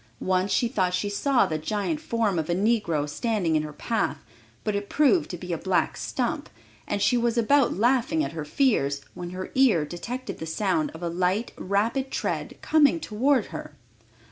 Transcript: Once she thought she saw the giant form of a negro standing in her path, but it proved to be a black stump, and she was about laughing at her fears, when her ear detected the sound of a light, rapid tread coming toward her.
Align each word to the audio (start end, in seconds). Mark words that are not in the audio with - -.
Once 0.19 0.51
she 0.51 0.67
thought 0.67 0.95
she 0.95 1.11
saw 1.11 1.45
the 1.45 1.59
giant 1.59 1.99
form 2.01 2.39
of 2.39 2.49
a 2.49 2.55
negro 2.55 3.07
standing 3.07 3.55
in 3.55 3.61
her 3.61 3.71
path, 3.71 4.17
but 4.63 4.75
it 4.75 4.89
proved 4.89 5.29
to 5.29 5.37
be 5.37 5.53
a 5.53 5.59
black 5.59 5.95
stump, 5.95 6.49
and 6.87 7.03
she 7.03 7.15
was 7.15 7.37
about 7.37 7.77
laughing 7.77 8.23
at 8.23 8.31
her 8.31 8.43
fears, 8.43 9.01
when 9.13 9.29
her 9.29 9.51
ear 9.53 9.85
detected 9.85 10.39
the 10.39 10.47
sound 10.47 10.89
of 10.95 11.03
a 11.03 11.07
light, 11.07 11.51
rapid 11.55 12.09
tread 12.09 12.57
coming 12.63 12.99
toward 12.99 13.45
her. 13.53 13.75